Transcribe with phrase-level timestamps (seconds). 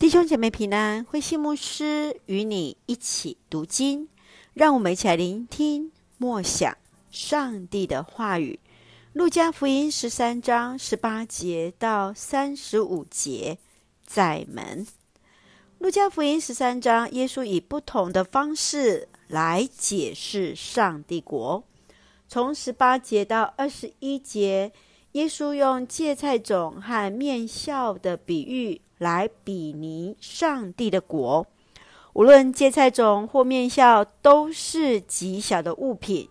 [0.00, 4.08] 弟兄姐妹平安，慧馨牧师与你一起读经，
[4.54, 6.74] 让我们一起来聆听默想
[7.10, 8.58] 上帝的话语。
[9.12, 13.58] 路加福音十三章十八节到三十五节，
[14.06, 14.86] 在门。
[15.78, 21.62] 路加福音十三章，耶稣以不同的方式来解释上帝国。
[22.26, 24.72] 从十八节到二十一节，
[25.12, 28.80] 耶稣用芥菜种和面酵的比喻。
[29.00, 31.46] 来比拟上帝的国，
[32.12, 36.28] 无论芥菜种或面酵，都是极小的物品，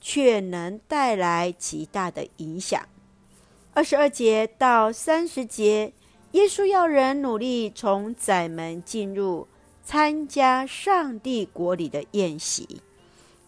[0.00, 2.80] 却能带来极大的影响。
[3.74, 5.92] 二十二节到三十节，
[6.30, 9.48] 耶稣要人努力从窄门进入，
[9.84, 12.80] 参加上帝国里的宴席。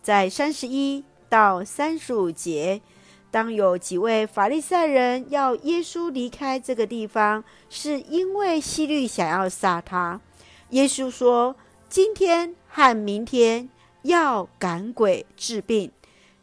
[0.02, 2.80] 在三十一到三十五节。
[3.34, 10.20] 当有几位法利赛人要耶稣离开这个地方，是因为希律想要杀他。
[10.70, 11.56] 耶稣说
[11.90, 13.68] ：“今天和明天
[14.02, 15.90] 要赶鬼治病，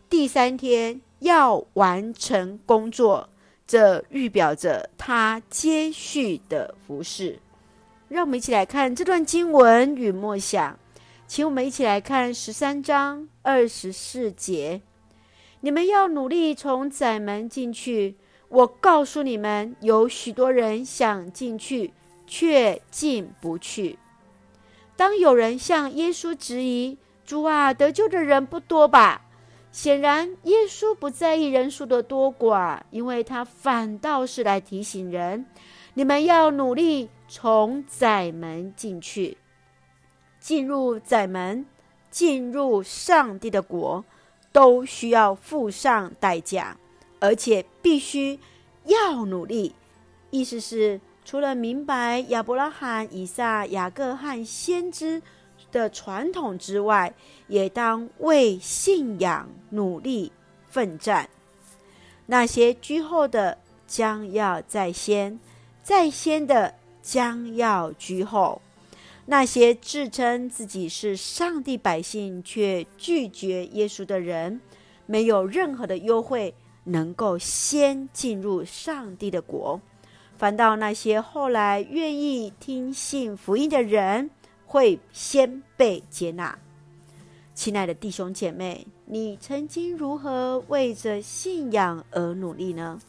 [0.09, 3.29] 第三天要完成工作。”
[3.65, 7.39] 这预表着他接续的服饰。
[8.09, 10.77] 让我们一起来看这段经文与默想，
[11.25, 14.81] 请我们一起来看十三章二十四节。
[15.61, 18.17] 你们要努力从窄门进去。
[18.49, 21.93] 我告诉你们，有许多人想进去，
[22.27, 23.97] 却进不去。
[24.97, 29.21] 当有人向耶稣质疑：“主啊，得救的人不多吧？”
[29.71, 35.45] 显然，耶稣不在意人数的多寡，因为他反倒是来提醒人：
[35.93, 39.37] 你们要努力从窄门进去，
[40.41, 41.65] 进入窄门，
[42.09, 44.03] 进入上帝的国。
[44.51, 46.77] 都需要付上代价，
[47.19, 48.39] 而且必须
[48.85, 49.75] 要努力。
[50.29, 55.21] 意思是，除了明白亚伯拉罕、以撒、雅各和先知
[55.71, 57.13] 的传统之外，
[57.47, 60.31] 也当为信仰努力
[60.69, 61.29] 奋战。
[62.25, 63.57] 那些居后的
[63.87, 65.39] 将要在先，
[65.83, 68.61] 在先的将要居后。
[69.31, 74.59] 那些自称自己是上帝百姓却拒绝耶稣的人，
[75.05, 76.53] 没有任何的优惠
[76.83, 79.79] 能够先进入上帝的国，
[80.35, 84.29] 反倒那些后来愿意听信福音的人
[84.65, 86.59] 会先被接纳。
[87.55, 92.99] 亲爱的弟兄姐妹，你曾经如何为着信仰而努力呢？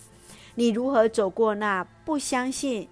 [0.55, 2.89] 你如何走过那不相信、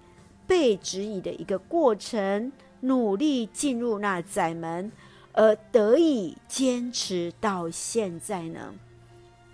[0.48, 2.50] 被质疑的一个过程？
[2.80, 4.90] 努力进入那窄门，
[5.32, 8.74] 而得以坚持到现在呢？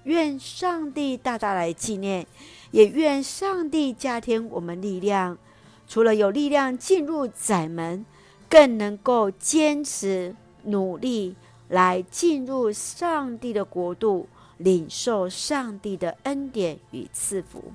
[0.04, 2.26] 愿上帝大大来纪念，
[2.70, 5.36] 也愿上帝加添我们力量。
[5.88, 8.06] 除了有力量进入窄门，
[8.48, 11.34] 更能够坚持努力
[11.68, 17.72] 来进入上帝的国度，领受上帝的恩典与赐福。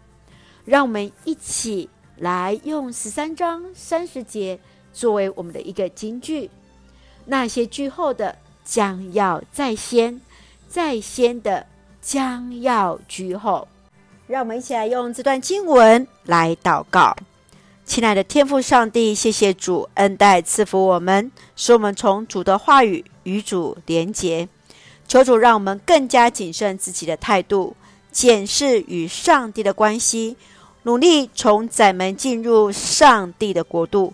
[0.63, 4.59] 让我们一起来用十三章三十节。
[4.93, 6.49] 作为我们的一个金句，
[7.25, 10.21] 那些居后的将要在先，
[10.67, 11.65] 在先的
[12.01, 13.67] 将要居后。
[14.27, 17.15] 让我们一起来用这段经文来祷告。
[17.83, 24.47] 亲爱的天父上帝，谢谢主恩待赐福我们，使我们从主的话语与主连结。
[25.07, 27.75] 求主让我们更加谨慎自己的态度，
[28.09, 30.37] 检视与上帝的关系，
[30.83, 34.13] 努力从窄门进入上帝的国度。